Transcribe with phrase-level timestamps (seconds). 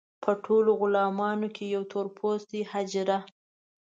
[0.23, 3.17] په ټولو غلامانو کې یوه تور پوستې حاجره.